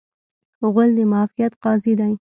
غول 0.71 0.89
د 0.97 0.99
معافیت 1.11 1.53
قاضي 1.63 1.93
دی. 1.99 2.13